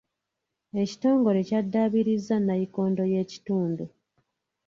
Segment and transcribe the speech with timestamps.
[0.81, 3.83] Ekitongole kyaddaabirizza nnayikondo y'ekitundu.